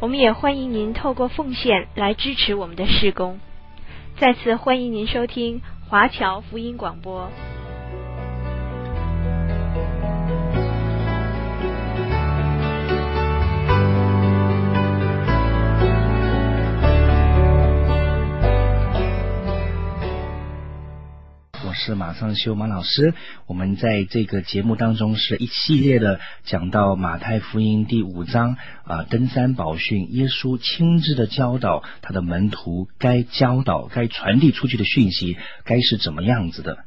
[0.00, 3.38] 我们也欢迎您透过奉献来支持我们的施工。
[4.18, 7.30] 再次欢迎您收听华侨福音广播。
[21.94, 23.14] 马上修马老师，
[23.46, 36.78] 我们在这个节目当中是一系列的讲到马太福音第五章啊，登山宝训，耶稣亲自的教导他的门徒该教导、该传递出去的讯息该是怎么样子的。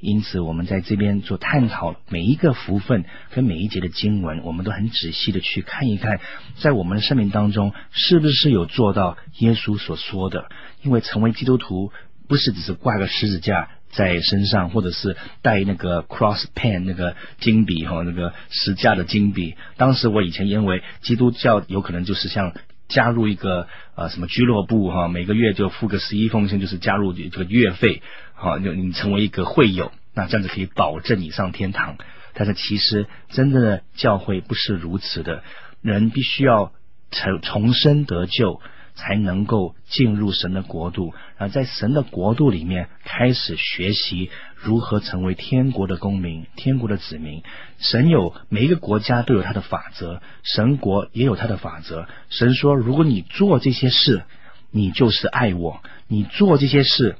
[0.00, 6.18] 因此，我们在这边做探讨每一个福分跟每一节的经文，我们都很仔细的去看一看，
[6.58, 10.46] 在我们的生命当中是不是有做到耶稣所说的。
[10.82, 11.92] 因为成为基督徒
[12.26, 13.68] 不是只是挂个十字架。
[13.92, 19.54] 在身上，或者是带那个 cross pen 那个金笔哈，那个十架的金笔。
[19.76, 22.54] 当时我以前认为基督教有可能就是像
[22.88, 28.02] 加入一个呃什么俱乐部哈，每个月就付个十一奉献，就是加入这个月费，
[28.34, 31.98] 好，就你成为一个会友，那这样子可以保证你上天堂。
[32.34, 35.42] 但是其实真正的教会不是如此的，
[35.82, 36.72] 人必须要
[37.10, 38.60] 重重生得救。
[38.94, 47.42] 才能够进入神的国度，啊在神的国度里面开始学习如何成为天国的公民、天国的子民。
[47.78, 52.06] 神有每一个国家都有他的法则，神国也有他的法则。
[52.28, 54.24] 神说：“如果你做这些事，
[54.70, 57.16] 你就是爱我；你做这些事，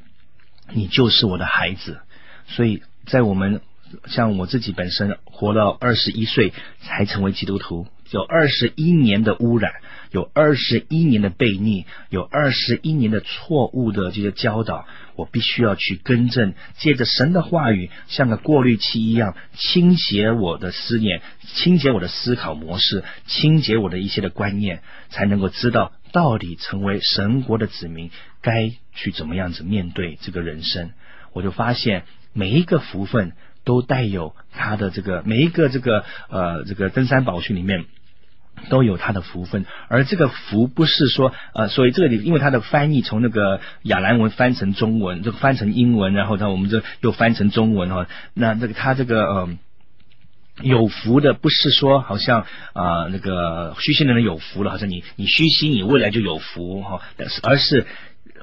[0.73, 2.01] 你就是我的孩子。”
[2.49, 3.63] 所以在我们
[4.07, 9.73] 像我自己本身活到二十一岁才成为基督徒，有二十一年的污染。
[10.13, 14.87] 有二十一年的悖逆，有二十一年的错误的这些教导，
[15.17, 16.53] 我必须要去更正。
[16.77, 21.23] 借着神的话语，像个过滤器一样，清洁我的思念，
[21.55, 28.11] 清洁我的思考模式，清洁我的一些的观念，才能够知道到底成为神国的子民
[28.43, 30.91] 该去怎么样子面对这个人生。
[31.33, 33.33] 我就发现每一个福分
[33.65, 37.87] 都带有他的这个每一个这个呃这个登山宝训里面。
[38.69, 48.07] 都有他的福分，而这个福不是说呃，所以这里因为它的翻译从那个亚兰文翻成中文，就翻成英文，然后呢，我们这又翻成中文哈。
[48.35, 49.49] 那这个他这个呃
[50.63, 57.01] 有福的，不是说好像啊、那个虚心的人有福了，好像你你虚心，你未来就有福哈。
[57.17, 57.87] 但是而是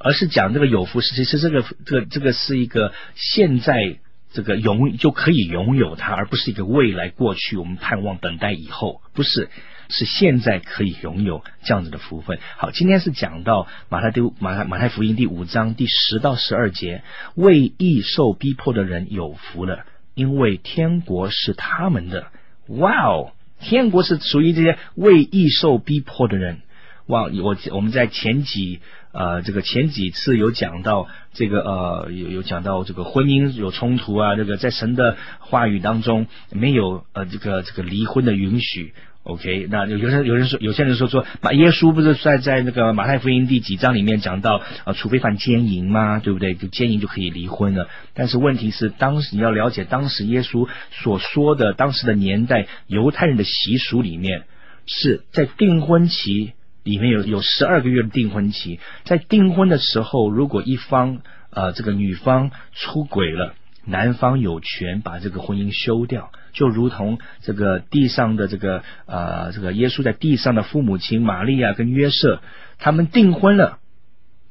[0.02, 4.00] 而是讲这个有福，其实这个这个这个是一个现在
[4.34, 9.50] 这个拥就可以拥有它，而不是一个未来过去我们盼望等待以后，不是。
[9.89, 12.39] 是现在可以拥有这样子的福分。
[12.57, 22.27] 好，今天是讲到马太第马太马太福音第五章第十到十二节，为义受逼迫的人有福了，因为天国是他们的。
[22.67, 26.59] 哇哦，天国是属于这些为义受逼迫的人。
[27.07, 38.94] 哇，我我们在前几呃这个前几次有讲到这个呃有有讲到这个婚姻有冲突啊，这个在神的话语当中没有呃这个这个离婚的允许。
[39.29, 46.17] OK，那有有人有人说，有些人说说，马耶稣不是在在那个马太福音第几章里面讲到，呃，除非犯奸淫吗？
[46.17, 46.56] 对不对？
[46.56, 47.88] 就奸淫就可以离婚了。
[48.16, 54.45] 但是问题是，当时你要了解当时耶稣所说的当时的年代犹太人的习俗里面，
[54.88, 56.53] 是在订婚期
[56.84, 63.53] 里面有有十二个月的订婚期，在订婚的时候，如果一方呃这个女方出轨了。
[63.85, 72.42] 男方有权把这个婚姻休掉，就如同这个地上的这个呃，这个耶稣在地上的父母亲玛利亚跟约瑟，
[72.78, 73.80] 他们订婚了，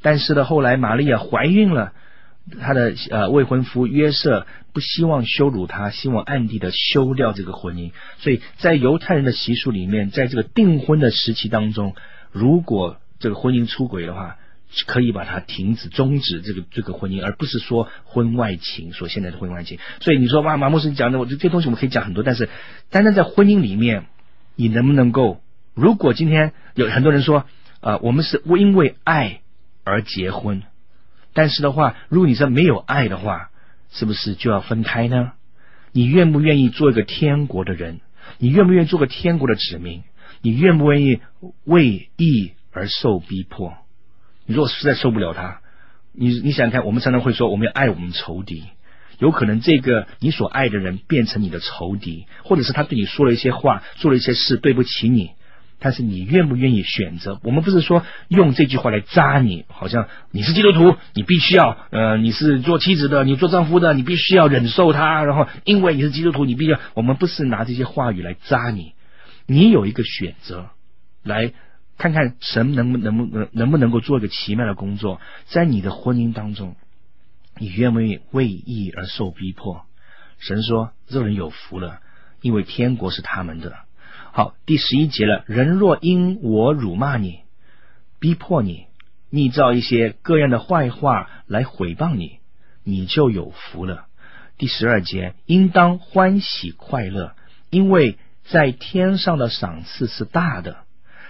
[0.03, 1.93] 但是呢，后来玛利亚怀孕了，
[2.61, 11.95] 他的呃未婚夫约瑟不希望羞辱她，希望暗地的休掉这个婚姻，所以在犹太人的习俗里面，在这个订婚的时期当中，
[12.33, 14.37] 如果这个婚姻出轨的话。
[14.87, 19.79] 可以把它停止、终止这个这个婚姻，而不是说婚外情，说现在的婚外情。
[20.01, 22.49] 所以你说哇，马牧师讲的，我觉得这东西我们可以讲很多，但是
[22.91, 24.07] 单单在婚姻里面，
[24.57, 25.41] 你能不能够？
[25.75, 27.45] 如果今天有很多人说，
[27.81, 29.41] 呃，我们是因为爱
[29.85, 30.63] 而结婚，
[31.33, 33.51] 但是的话，如果你说没有爱的话，
[33.91, 35.33] 是不是就要分开呢？
[35.93, 38.01] 你愿不愿意做一个天国的人？
[38.39, 40.03] 你愿不愿意做个天国的子民？
[40.43, 41.21] 你愿不愿意
[41.65, 43.75] 为义而受逼迫？
[44.49, 45.61] 你如果实在受不了他，
[46.13, 48.65] 你你想想看，我们常常会说我们要爱我们仇敌，
[49.19, 55.33] 有可能这个你所爱的人变成你的仇敌，或者是他对你说了一些话，做了一些事对不起你。
[55.81, 57.39] 但是你愿不愿意选择？
[57.45, 65.23] 我们不是说用这句话来扎你，好像你是基督徒，你必须要呃，你是做妻子的，你做丈夫的，你必须要忍受他。
[65.23, 66.81] 然后因为你是基督徒，你必须要。
[66.95, 68.95] 我们不是拿这些话语来扎你，
[69.47, 70.71] 你有一个选择，
[71.23, 71.53] 来
[71.99, 76.77] 看看神能不能不能能不能够做一个奇妙的工作，在你的婚姻当中，
[77.59, 79.85] 你愿不愿意为义而受逼迫？
[80.39, 81.99] 神说：“这人有福了，
[82.41, 83.77] 因为天国是他们的。”
[84.31, 85.43] 好，第十一节了。
[85.49, 87.41] 人若因我辱骂你、
[88.21, 88.87] 逼迫你、
[89.31, 92.39] 逆造一些各样的坏话来毁谤你，
[92.85, 94.07] 你就有福了。
[94.57, 97.35] 第十二节，应当欢喜快乐，
[97.71, 100.85] 因为在天上的赏赐是大的。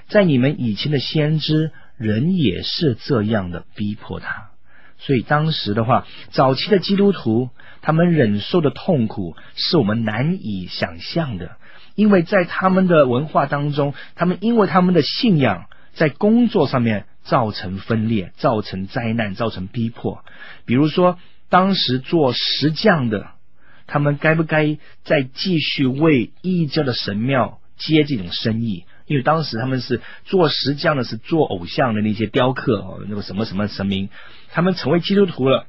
[0.08, 4.48] 在你们以前的先知，人也是这样的逼迫他。
[4.98, 7.50] 所以当时的话，早期的基督徒，
[7.82, 11.52] 他们忍受的痛苦是我们难以想象的。
[11.94, 20.24] 因为在他们的文化当中，他们因为他们的信仰在工作上面造成分裂，造成灾难，造成逼迫。
[20.64, 21.18] 比如说，
[21.48, 23.28] 当时做石匠的，
[23.86, 28.84] 他们该不该再继续为异教的神庙接这种生意？
[29.08, 34.10] 因为当时他们是做石匠的，是做偶像的那些雕刻哦，那个什么什么神明，
[34.52, 35.66] 他们成为基督徒了，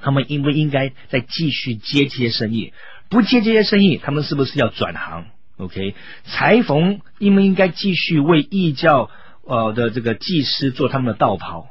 [0.00, 2.72] 他们应不应该再继续接这些生意？
[3.10, 5.26] 不接这些生意，他们是不是要转行
[5.58, 5.94] ？OK，
[6.24, 9.10] 裁缝应不应该继续为异教
[9.44, 11.66] 呃的这个祭司做他们的道袍？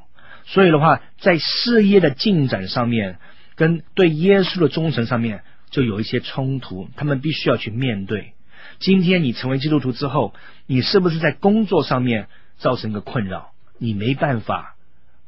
[0.46, 3.18] 所以的话，在事业的进展上面，
[3.56, 8.34] 跟对耶稣的忠诚上面，就有一些冲突，他们必须要去面对。
[8.82, 10.34] 今天你成为基督徒之后，
[10.66, 13.52] 你是不是在工作上面造成一个困扰？
[13.78, 14.76] 你没办法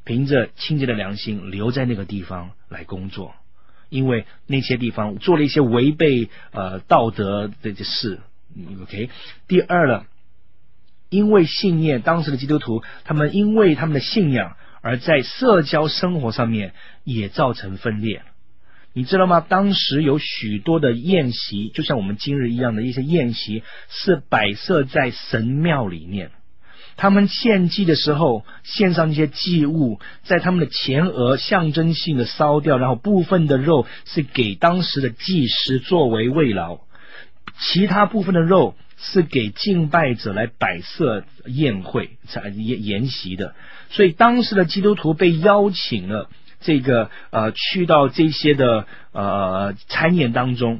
[0.03, 3.35] 凭着清洁的良心留在那个地方来工作，
[3.89, 8.19] 因为那些地方做了一些违背呃道德的事。
[8.81, 9.09] OK，
[9.47, 10.07] 第二了，
[11.09, 16.73] 因为信念，当时的基督徒，他们因为他们的信仰，而在社交生活上面
[17.03, 18.23] 也造成分裂。
[18.95, 19.39] 你知道吗？
[19.39, 26.29] 当时有许多的宴席，就像我们今日一样的一些宴席，是摆设在神庙里面。
[26.95, 36.81] 他们献祭的时候，献上一些祭物，在他们的前额象征性的烧掉，然后部分的肉是给当时的祭司作为慰劳。
[37.59, 42.11] 其他部分的肉是给敬拜者来摆设宴会、
[42.55, 43.55] 宴宴席的，
[43.89, 46.29] 所以当时的基督徒被邀请了，
[46.63, 50.79] 这个呃去到这些的呃餐宴当中。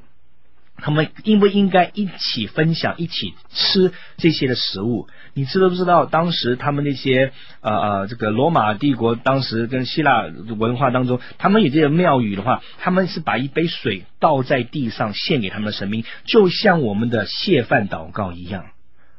[0.75, 5.07] 他们应不应该一起分享、一起吃这些的食物？
[5.33, 6.07] 你知不知道？
[6.07, 7.31] 当时他们那些
[7.61, 10.25] 呃呃，这个罗马帝国当时跟希腊
[10.57, 18.65] 文化当中，他们有这些庙宇的话，他们是把一杯水倒在地上献给他们的神明，就像我们的谢饭祷告一样。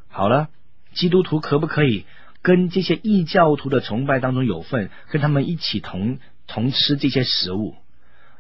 [0.08, 0.48] 好了，
[0.92, 2.04] 基督徒可不可以
[2.42, 7.74] 跟这些异教徒的崇拜当中有份，跟他们一起同同吃这些食物？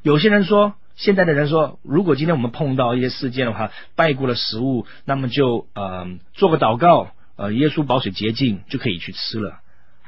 [0.02, 0.74] 有些人说。
[0.96, 9.58] 现在的人说，如果今天我们碰到一些事件的话，拜过了食物，那么就呃做个祷告，呃耶稣保水洁净就可以去吃了。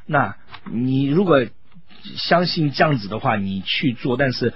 [0.07, 0.37] 那
[0.71, 1.45] 你如果
[2.19, 4.17] 相信这样子的话，你去做。
[4.17, 4.55] 但是，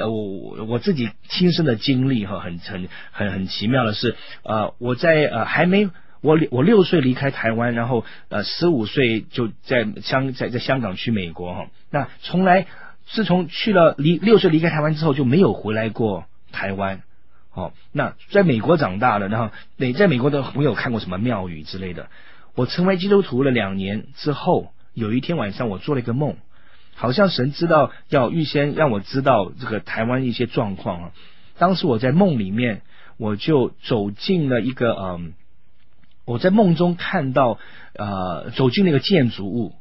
[0.00, 5.90] 我我自己亲身的经历哈，很很很很奇妙的是，呃我在呃还没
[6.26, 12.66] 我我六岁离开台湾，然后呃十五岁就在香在在香港去美国哈，那从来。
[13.08, 17.02] 自从去了离六岁离开台湾之后，就没有回来过台湾。
[17.54, 22.08] 哦，那在美国长大了，然后美在美国的朋友看过什么庙宇之类的。
[22.56, 26.34] 我成为基督徒了两年之后，有一天晚上我做了一个梦，
[26.96, 31.10] 好像神知道要预先让我知道这个台湾一些状况啊。
[31.58, 32.82] 当时我在梦里面，
[33.18, 35.34] 我就走进了一个嗯，
[36.26, 37.58] 我在梦中看到
[37.94, 39.72] 呃，走进那个建筑物，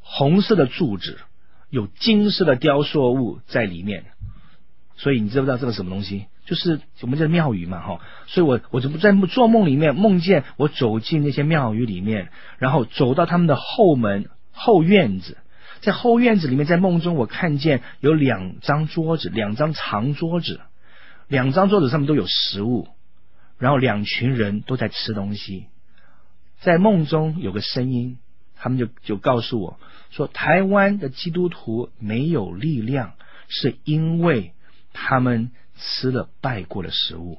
[0.00, 1.18] 红色的柱子。
[1.70, 4.06] 有金色的雕塑物在里面，
[4.96, 6.24] 所以你知不知道这个什么东西？
[6.46, 8.00] 就是我们叫庙宇嘛，哈。
[8.26, 15.36] 所以我我就不在做梦里面梦见我走进那些庙宇里面，然后走到他们的后门后院子，
[15.82, 20.60] 在后院子里面，在梦中我看见有两张桌子，两张长桌子，
[21.26, 22.88] 两张桌子上面都有食物，
[23.58, 25.66] 然后两群人都在吃东西，
[26.60, 28.18] 在梦中有个声音，
[28.56, 29.78] 他们就就告诉我。
[30.10, 33.12] 说台湾的基督徒没有力量，
[33.48, 34.52] 是因为
[34.92, 37.38] 他们吃了拜过的食物。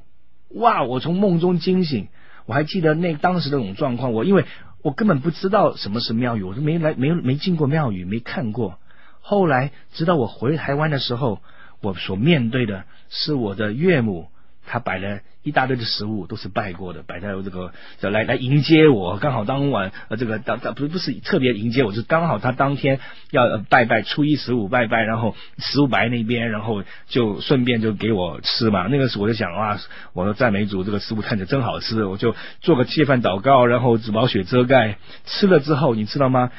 [0.50, 0.84] 哇！
[0.84, 2.08] 我从梦中惊醒，
[2.46, 4.14] 我还记得那当时那种状况。
[4.14, 4.46] 我因为
[4.82, 8.80] 我根本不知道什么是庙宇，我都没来，没没进过庙宇，没看过。
[9.22, 11.42] 后来直到我回台湾的时候，
[11.82, 14.30] 我所面对的是我的岳母。
[14.72, 19.18] 他摆了一大堆的食物，都是拜过的，摆在这个来来迎接我。
[19.18, 23.00] 刚好当晚呃，这个当当不不是特别迎接我，是刚好他当天
[23.32, 28.86] 要拜拜，初一十五拜拜，然后十五摆那边，然后就顺便就给我吃嘛。
[28.86, 29.80] 那个时候我就想哇，
[30.14, 35.00] 我说赞美主，这个食物看着真好吃，我就做个谢饭祷告，然后紫宝血遮盖。
[35.26, 36.52] 吃了之后，你知道吗？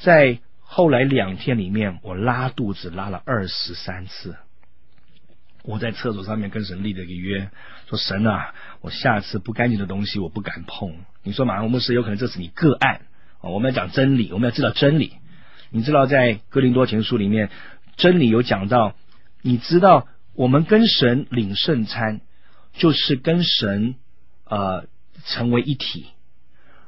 [0.00, 4.36] 在后来两天里面，我拉肚子拉了二十三次。
[5.68, 7.50] 我在厕所上面跟神立了一个约，
[7.90, 10.94] 说神啊，我下次不干净的东西我不敢碰。
[11.22, 13.02] 你说马上牧师有可能这是你个案
[13.42, 13.50] 啊？
[13.50, 15.12] 我们要讲真理，我们要知道真理。
[15.68, 17.50] 你知道在哥林多前书里面，
[17.98, 18.94] 真理有讲到，
[19.42, 22.22] 你知道我们跟神领圣餐，
[22.72, 23.96] 就是跟神
[24.46, 24.86] 呃
[25.26, 26.06] 成为一体。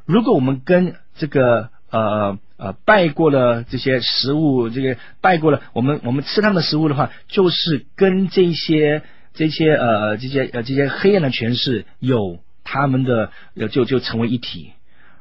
[0.07, 2.38] 如果我们跟这个呃。
[2.62, 13.32] 呃，拜过了这些食物，这个拜过了我们，我们吃他们的食物的话，就是跟这些这些呃这些呃这些黑暗的权势有他们的
[13.70, 14.73] 就就成为一体。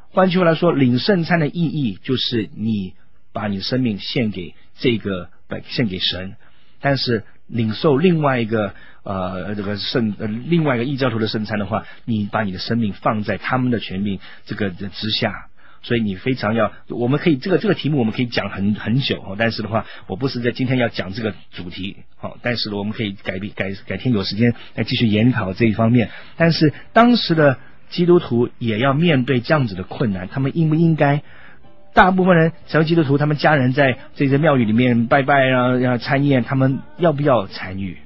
[0.09, 2.93] 换句话来说，领圣餐的意义就是你
[3.31, 5.29] 把你的生命献给这个
[5.63, 6.35] 献给神，
[6.81, 8.73] 但是领受另外一个
[9.03, 15.45] 呃这个圣呃另外一个异教徒的圣餐的话，你把你的生命放在他们的权柄这个的之下。
[15.81, 26.09] 所以你非常要，我们可以这个这个题目我们可以讲很很久，但是的话，我不是在今天要讲这个主题，好，但是我们可以改变改改天有时间来继续研讨这一方面。
[26.37, 27.57] 但是当时的
[27.89, 31.21] 基督徒也要面对这样子的困难，他们应不应该？
[31.91, 37.97] 大部分人成为基督徒，他们家人在这些庙宇里面拜拜啊，要参宴，他们要不要参与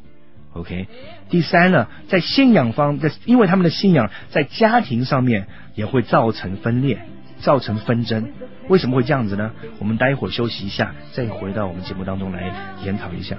[0.53, 0.87] ？OK。
[1.29, 7.01] 第三呢，在信仰方，在因为他们的信仰在家庭上面也会造成分裂。
[7.43, 8.31] 造成纷争，
[8.69, 9.51] 为什么会这样子呢？
[9.77, 12.51] 我们待会儿休息一下，再回到我们节目当中来
[12.83, 13.35] 研讨一下。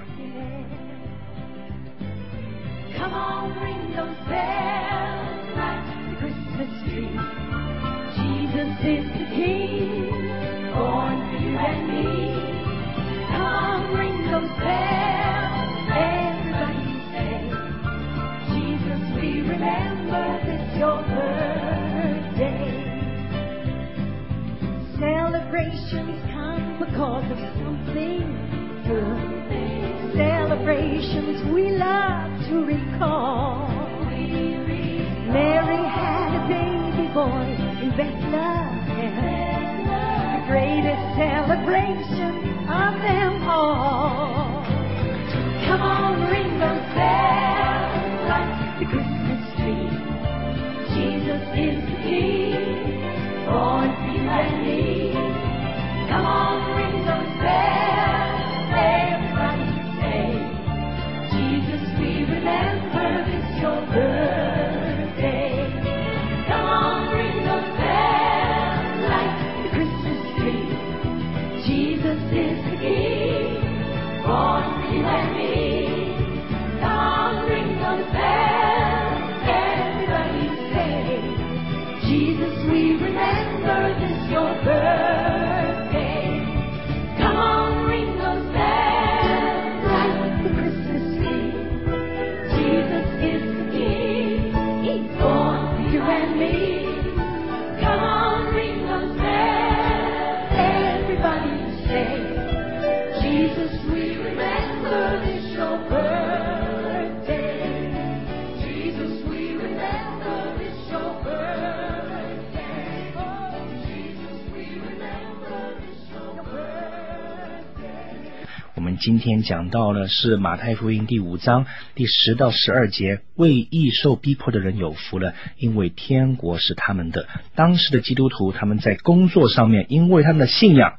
[118.75, 127.25] 我们今天讲到的是马太福音第五章第十到十二节，为义受逼迫的人有福了，因为天国是他们的。
[127.55, 130.95] 当时的基督徒，他们在工作上面，因为他们的信仰，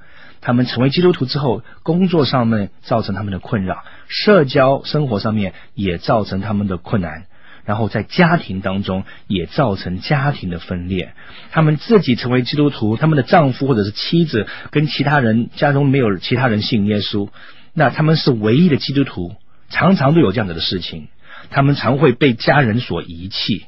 [0.46, 7.24] 他们成为基督徒之后，工作上面造成他们的困扰，社交生活上面也造成他们的困难，
[7.64, 11.14] 然后在家庭当中也造成家庭的分裂。
[11.50, 17.28] 他们自己成为基督徒，他们的丈夫或者是妻子跟其他人家中没有其他人信耶稣。
[17.74, 19.34] 那他们是唯一的基督徒，
[19.68, 21.08] 常常都有这样子的事情，
[21.50, 23.66] 他们常会被家人所遗弃，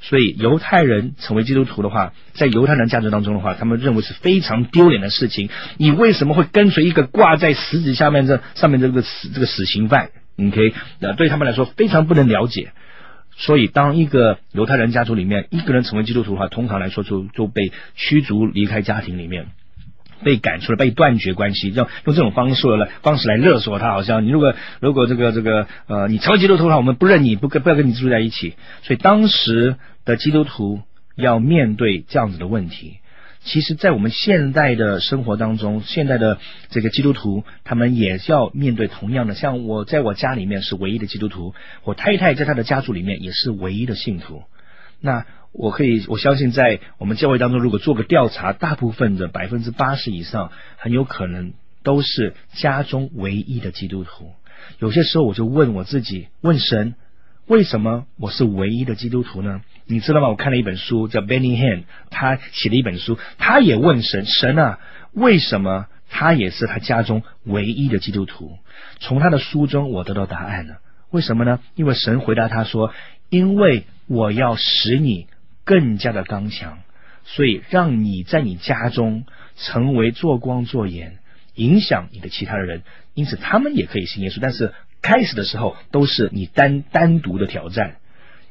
[0.00, 5.50] 所以犹太人成为基督徒的话，在犹太人家族当中的话，他们认为是非常丢脸的事情。
[5.76, 10.10] 你为什么会跟随一个挂在十字下面这上面这个死这个死刑犯？
[10.36, 12.72] 你可以，呃，对他们来说非常不能了解。
[13.36, 19.48] 所以当一个犹太人家族里面一个人成为基督徒的话，通常来说就就被驱逐离开家庭里面。
[20.24, 28.54] 被赶出来，被断绝关系，用用这种方式来方式来勒索他，好像你如果如果这个这个呃，你成为基督徒的话，我们不认你，不跟不要跟你住在一起。
[28.82, 30.80] 所以当时的基督徒
[31.16, 32.98] 要面对这样子的问题。
[33.42, 36.36] 其实，在我们现代的生活当中，现在的
[36.68, 39.34] 这个基督徒，他们也要面对同样的。
[39.34, 44.42] 像我在我家里面是唯一的基督徒，我太太在她的家族里面也是唯一的信徒。
[45.00, 54.30] 那我可以，我相信在我们教会当中，如果做个调查，大部分的百分之八十以上，很有可能都是家中唯一的基督徒。
[54.78, 56.94] 有些时候我就问我自己，问神，
[57.46, 59.62] 为什么我是唯一的基督徒呢？
[59.86, 60.28] 你知道吗？
[60.28, 64.78] 我看了一本书，叫 Benny Han，他写了一本书，他也问神，神啊，
[65.12, 68.56] 为什么他也是他家中唯一的基督徒？
[69.00, 70.76] 从他的书中，我得到答案了。
[71.10, 71.58] 为什么呢？
[71.74, 72.92] 因为神回答他说，
[73.30, 75.26] 因为我要使你。
[75.70, 76.78] 更加的刚强，
[77.22, 79.24] 所以让你在你家中
[79.54, 81.18] 成为做光做盐，
[81.54, 82.82] 影响你的其他的人，
[83.14, 84.38] 因此他们也可以信耶稣。
[84.42, 87.98] 但是开始的时候都是你单单独的挑战，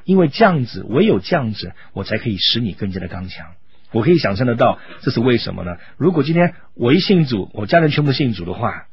[0.06, 3.48] 因为这样子，唯有这样子，我才可以使你更加的刚强。
[3.92, 5.76] 我可以想象得到，这是为什么呢？
[5.98, 8.86] 如果今天我一信主，我家人全部信主的话，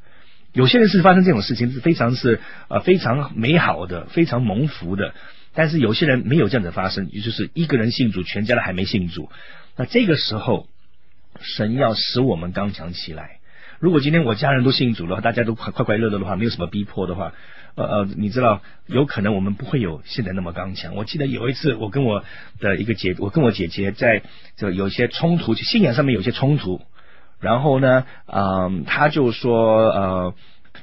[0.52, 5.14] 有些人是发生这种事情是非常是呃非常美好的，非常蒙福的。
[5.56, 9.30] 但是有些人没有这样的发生，也就是一个人信主，全家的还没信主。
[9.74, 10.68] 那这个时候，
[11.40, 13.38] 神要使我们刚强起来。
[13.80, 17.32] 如果今天我家人都信主了，大家都快快快乐乐的话，没有什么逼迫的话，
[17.74, 20.94] 呃呃，你知道，有可能我们不会有现在那么刚强。
[20.94, 22.22] 我记得有一次，我跟我
[22.60, 24.22] 的一个姐，我跟我姐姐在
[24.56, 26.82] 这有些冲突，就信仰上面有些冲突，
[27.40, 30.34] 然后呢，嗯、呃，他就说，呃。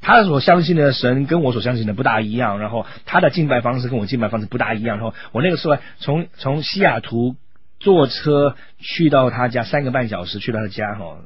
[0.02, 4.98] 他所相信的神跟我所相信的不大一样，然后他的敬拜方式跟我敬拜方式不大一样。
[4.98, 7.36] 然后我那个时候从从西雅图
[7.80, 11.18] 坐车去到他家三个半小时，去到他家哈，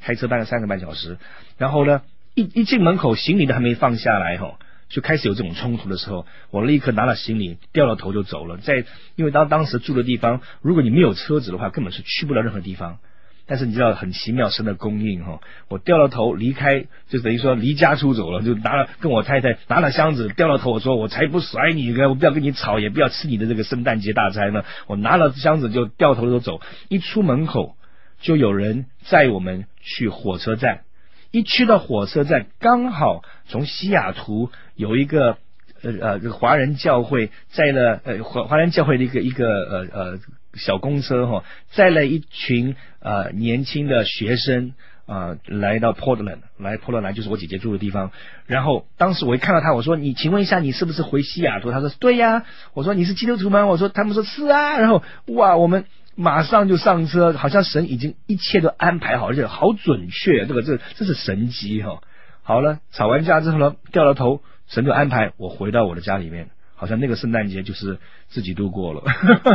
[0.00, 1.18] 开车半个三个半小时。
[1.56, 2.02] 然后呢，
[2.34, 8.58] 一一进门口，行李都还没放下来哈，就开始有这种冲突的时候，我立刻拿了行李，掉了头就走了。
[8.58, 8.84] 在
[9.16, 12.98] 因为当当时住的地方，如果你没有车子的话，根本是去不了任何地方。
[13.46, 15.38] 但是你知道很奇妙，神的供应哈！
[15.68, 24.64] 我掉了头离开，就等于说离家出走了，就拿了跟我太太拿了箱子掉了头，我说我才不甩你，我不要跟你吵，也不要吃你的这个圣诞节大餐呢。
[24.86, 27.76] 我拿了箱子就掉头就走，一出门口
[28.22, 30.80] 就有人载我们去火车站，
[31.30, 35.36] 一去到火车站，刚好从西雅图有一个
[35.82, 40.18] 呃呃华人教会在了呃华华人教会的一个一个呃呃。
[40.56, 44.72] 小公车哈，载了一群呃年轻的学生
[45.06, 48.10] 啊、呃，来到 Portland，来 Portland 就是我姐姐住的地方。
[48.46, 60.46] 然后当时我一看到他，我说：“你请问一下，你是不是回西雅图？”他说：“对呀。”我说：“你是基督徒吗？”我说：“他们说是啊。”然后哇，我们马上就上车，好像神已经一切都安排好，而且好准确。
[60.46, 62.00] 这个这这是神迹哈。
[62.42, 66.50] 好了，吵完架之后呢，掉了头，神就安排我回到我的家里面。
[66.76, 69.02] 好像那个圣诞节就是自己度过了，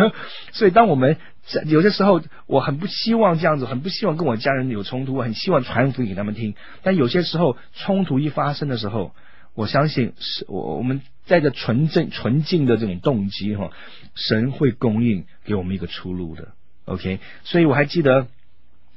[0.54, 1.18] 所以当我们
[1.66, 6.56] 有些时候，我很不希望这样子，很不希望跟我家人有冲突，我很希望传福音给他们听。
[6.82, 9.14] 但有些时候冲突一发生的时候，
[9.54, 13.72] 我相信是我我们带着纯正纯净的这种动机哈，
[14.16, 16.50] 神会供应给我们一个出路的。
[16.86, 18.28] OK，所以我还记得。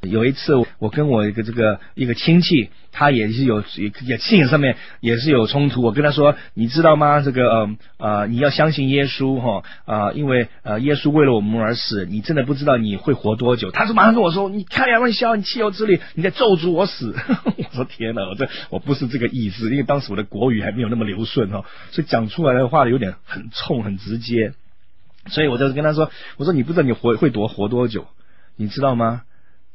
[0.03, 5.81] 有一次，我跟我一个这个一个亲戚，他也是有也也信上面也是有冲突。
[5.81, 7.21] 我跟他说，你知道吗？
[7.21, 13.71] 这个呃呃，你要相信耶稣哈啊，因为呃耶稣为了我们而死，你真的不知道你会活多久。
[13.71, 17.15] 他说马上跟我说，你开玩笑，你岂有此理，你在咒诅我死。
[17.57, 24.53] 我说天哪，我这我不是这个意思，因为当时我的国语还没有那么流顺哈，所以讲出来的话有点很冲很直接。
[25.29, 28.09] 所以我就跟他说，我说你不知道你活会多活多久，
[28.57, 29.23] 你知道吗？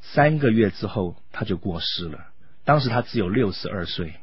[0.01, 2.27] 三个月之后，他就过世了。
[2.65, 4.13] 当时他只有六十二岁。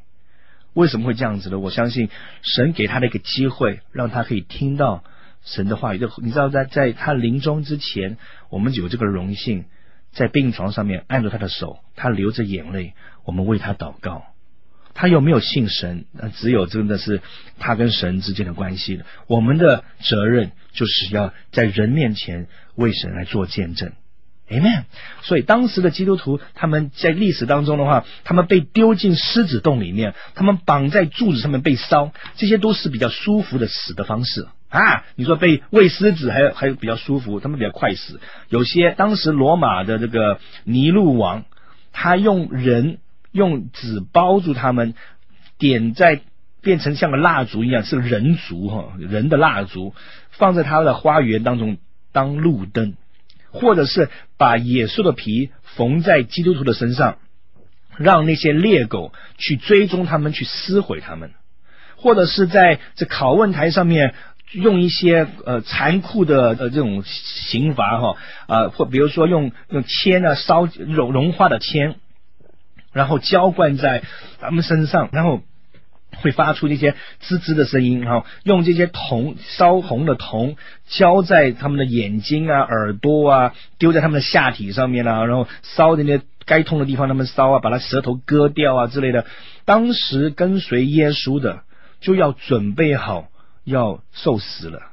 [0.73, 1.57] 为什么会这样子呢？
[1.57, 2.09] 我相信
[2.41, 5.05] 神给他的一个机会，让他可以听到
[5.45, 5.99] 神的话语。
[5.99, 8.17] 就你知道，在在他临终之前，
[8.49, 9.63] 我们有这个荣幸，
[10.11, 14.25] 在病床上面按着他的手，他流着眼泪，我们为他祷告。
[14.93, 16.05] 他有没有信神？
[16.11, 17.21] 那只有真的是
[17.57, 19.05] 他跟神之间的关系了。
[19.27, 23.93] 我们的责任就是要在人面前为神来做见证。
[24.49, 24.83] Amen。
[25.23, 35.03] 所以当时的基督徒，他们在历史当中的话，他们被丢进狮子洞里面，他们绑在柱子上面被烧，这些都是比较舒服的死的方式啊。
[35.15, 38.19] 你说被喂狮子还还有比较舒服，他们比较快死。
[38.49, 41.45] 有些当时罗马的这个尼禄王，
[41.91, 42.99] 他用人
[43.31, 44.93] 用纸包住他们，
[45.57, 46.21] 点在
[46.61, 49.95] 变成像个蜡烛一样，是人烛哈，人的蜡烛，
[50.29, 51.77] 放在他的花园当中
[52.11, 52.95] 当路灯，
[53.55, 57.17] 或者是把野兽的皮缝在基督徒的身上，
[57.97, 61.31] 让那些猎狗去追踪他们，去撕毁他们，
[61.95, 64.13] 或者是在这拷问台上面。
[64.51, 68.15] 用一些呃残酷的呃这种刑罚哈
[68.45, 71.95] 啊或比如说用用铅啊烧融融化的铅，
[72.93, 74.03] 然后浇灌在
[74.39, 75.41] 他们身上，然后
[76.21, 80.55] 会发出这些滋滋的声音，然后用这些铜烧红的铜
[80.87, 89.25] 浇在他们的眼睛啊耳朵啊，丢在他们的下体上面啊，然后烧那些该痛的地方他们烧啊，把他舌头割掉啊之类的。
[89.65, 91.61] 当时跟随耶稣的
[92.01, 93.29] 就要准备好。
[93.67, 94.91] 要受死了，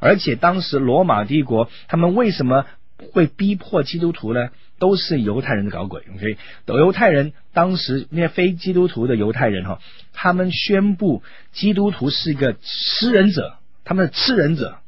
[0.00, 2.64] 而且当时罗马帝国他们为什么
[3.12, 4.48] 会逼迫基督徒呢？
[4.78, 6.02] 都是犹太人的搞鬼。
[6.14, 6.36] OK，
[6.66, 9.80] 犹太人当时那些非基督徒的犹太人哈，
[10.12, 14.78] 他们宣布基督徒是一个吃人者，他们是吃人者，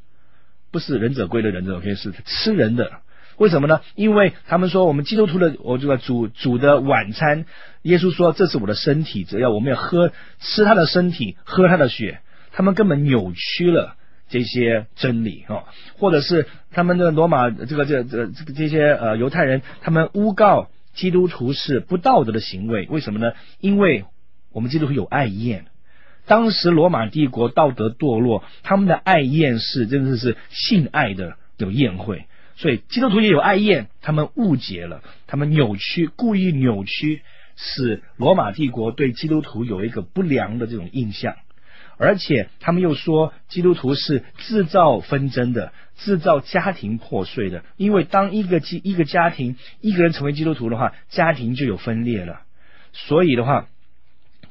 [0.71, 2.91] 不是忍者龟的忍者，OK，是吃人的。
[3.37, 3.81] 为什么呢？
[3.95, 7.45] 因为他们说我们基督徒的我这个主主的晚餐，
[7.81, 12.19] 耶稣说这是我的身体，只要我们要喝吃他的身体，喝他的血。
[12.51, 13.95] 他们根本扭曲了
[14.31, 15.65] 这些真理啊，
[15.99, 23.33] 或者是他们的罗马这个这这这个这些呃犹太人，他们诬告基督徒是不道德的行为，为什么呢？
[23.59, 24.05] 因为
[24.53, 25.65] 我们基督徒有爱宴，
[26.25, 37.21] 当时罗马帝国道德堕落，他们的爱宴是真的是性爱的有宴会，所以基督徒也有爱宴，他们误解了，他们扭曲，故意扭曲，
[37.57, 41.35] 使罗马帝国对基督徒有一个不良的这种印象。
[42.01, 47.63] 而且他们又说，基督徒是制造纷争的，制造家庭破碎的。
[47.77, 52.41] 因为当一个基一个家庭一个人成为基督徒的话，家庭就有分裂了。
[52.91, 53.67] 所以的话，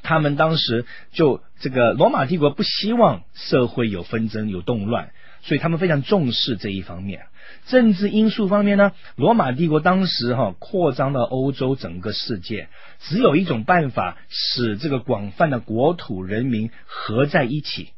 [0.02, 5.10] 他们当时就这个罗马帝国不希望社会有纷争有动乱，
[5.42, 7.26] 所以他们非常重视这一方面。
[7.70, 17.90] 政治因素方面呢，罗马帝国当时哈扩张到欧洲整个世界，只有一种办法使这个广泛的国土人民合在一起，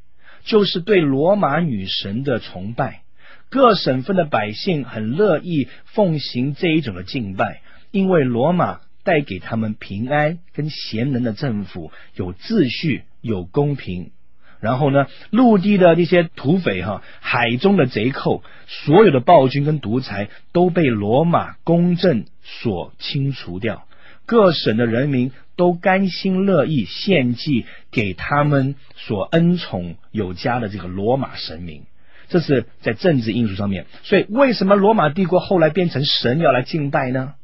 [0.44, 3.00] 就是对罗马女神的崇拜。
[3.48, 14.10] 各省份的百姓很乐意奉行这一种的敬拜，因为罗马带给他们平安跟贤能的政府，有秩序，有公平。
[14.62, 23.84] 然后呢，陆地的那些土匪哈，海中的贼寇，所有的暴君跟独裁都被罗马公正所清除掉。
[24.24, 31.82] 各省的人民都甘心乐意献祭给他们所恩宠有加的这个罗马神明。
[32.28, 33.86] 这是在政治因素上面。
[34.04, 37.34] 所以，为什么罗马帝国后来变成神要来敬拜呢？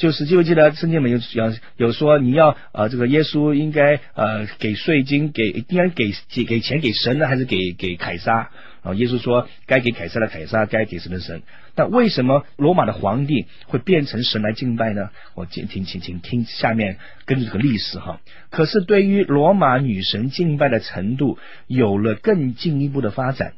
[0.00, 8.48] 就是记不记得圣经里面有有有说你要呃这个耶稣应该呃给税金给应该给给给钱给神呢还是给给凯撒？
[8.82, 11.42] 然后耶稣说该给凯撒的凯撒，该给神的神。
[11.74, 15.10] 但为什么罗马的皇帝会变成神来敬拜呢？
[15.34, 18.22] 我请请请请听下面根据这个历史哈。
[18.48, 23.52] 可是对于罗马女神敬拜的程度有了更进一步的发展，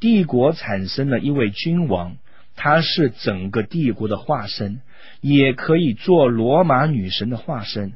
[0.00, 2.16] 帝国产生了一位君王，
[2.56, 4.80] 他是整个帝国的化身。
[5.28, 7.94] 也可以做罗马女神的化身，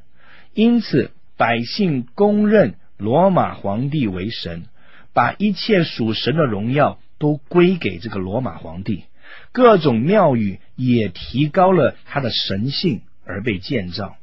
[0.53, 4.65] 因此百姓公认罗马皇帝为神，
[5.13, 9.05] 把一切属神的荣耀都归给这个罗马皇帝。
[9.53, 14.17] 各种庙宇也提高了他的神性而被建造，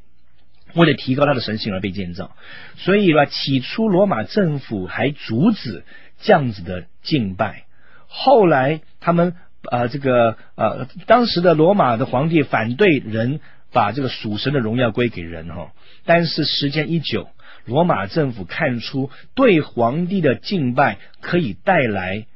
[0.76, 2.36] 为了提高他的神性而被建造。
[2.76, 5.86] 所以吧，起初罗马政府还阻止
[6.20, 7.64] 这样子的敬拜，
[8.08, 9.34] 后来他们。
[9.64, 13.42] 啊、这个呃，当时的罗马的皇帝反对人
[13.74, 15.72] 把这个属神的荣耀归给人哈，
[16.06, 17.28] 但是时间一久，
[17.66, 22.28] 罗马政府看出对皇帝的敬拜可以带来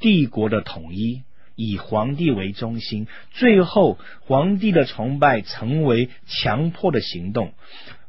[0.00, 1.22] 帝国的统一，
[1.54, 7.54] 以皇帝为中心，最后皇帝的崇拜成为强迫的行动。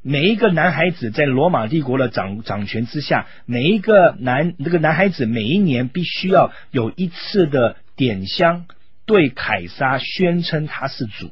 [0.02, 7.78] 每一个男孩子在罗马帝国的掌掌权之下，每一个男这个男孩子每一年必须要有一次的。
[7.98, 8.66] 点香
[9.06, 11.32] 对凯撒宣称他是主，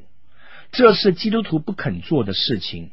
[0.71, 2.89] 这是基督徒不肯做的事情。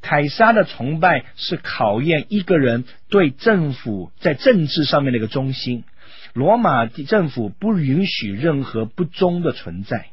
[0.00, 5.84] 凯撒的崇拜是考验一个人对政府在政治上面的一个忠心。
[6.32, 10.06] 罗马政府不允许任何不忠的存在，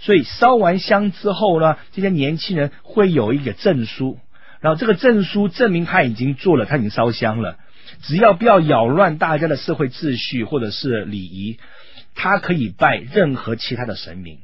[0.00, 4.18] 所以烧完香之后呢，这些年轻人会有一个证书，
[4.60, 7.58] 然后这个证书证明他已经做了，他已经烧香了，
[8.02, 11.58] 只要不要扰乱大家的社会秩序或者是礼仪。
[12.14, 14.38] 他可以拜任何其他的神明，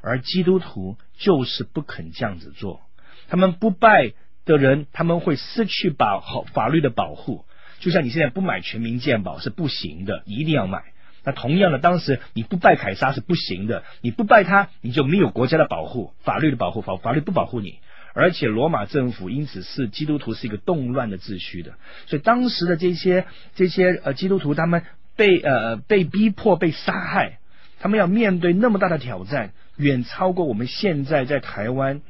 [0.00, 2.80] 而基督徒就是不肯这样子做。
[3.28, 4.12] 他们不拜
[4.44, 7.44] 的人，他们会失去保好法律的保护。
[7.80, 10.82] 就像你现在不买全民健保是不行的，一定要买。
[11.24, 17.78] 那同样的，当时你不拜凯撒是不行的，你不拜他，你就没有国家的保护，法律的保护，法法律不保护你。
[18.14, 21.74] 而且罗马政府因此是基督徒是一个动乱的秩序的，
[22.06, 24.82] 所以当时的这些这些呃基督徒他们
[25.18, 27.38] 被呃被逼迫被杀害，
[27.80, 32.00] 他们要面对那么大的挑战，远超过我们现在在台湾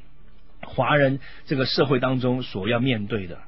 [0.61, 3.39] 华人这个社会当中所要面对的，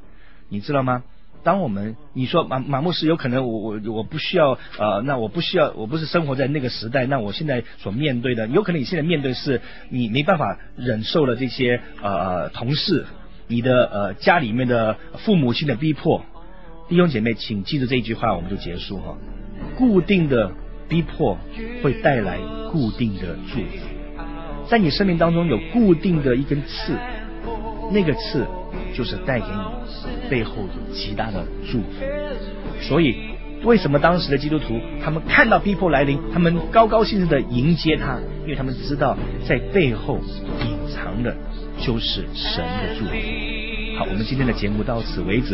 [0.48, 1.04] 你知道吗？
[1.42, 13.06] 当我们你说马马牧师有可能我我我不需要呃，那我不需要我不是生活在那个时代，那我现在所面对的有可能你现在面对是你没办法忍受了这些呃同事，
[13.46, 16.24] 你的呃家里面的父母亲的逼迫，
[16.90, 19.16] 弟兄姐妹，请记住这一句话，我们就结束哈。
[19.76, 20.50] 固定的
[20.88, 21.38] 逼迫
[21.82, 22.38] 会带来
[22.72, 26.92] 固定的祝福，在你生命当中有固定的一根刺，
[27.92, 28.44] 那个刺。
[28.92, 32.04] 就是带给你背后有极大的祝福，
[32.80, 33.16] 所以
[33.62, 40.18] 为什么当时的基督徒他们看到逼迫来临，他们高高兴兴的迎接他，因为他们知道在背后
[40.60, 41.36] 隐藏的
[41.80, 43.12] 就是神的祝福。
[43.96, 45.46] 好，我们今天的节目到此为止。